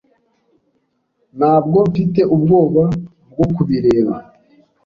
[1.37, 2.83] Ntabwo mfite ubwoba
[3.31, 4.13] bwo kubireba.